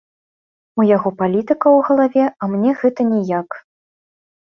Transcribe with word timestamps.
У 0.81 0.85
яго 0.91 1.11
палітыка 1.19 1.67
ў 1.77 1.85
галаве, 1.87 2.25
а 2.41 2.53
мне 2.57 2.69
гэта 2.83 3.01
ніяк. 3.15 3.49